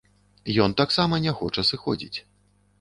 [0.65, 2.15] Ён таксама не хоча сыходзіць.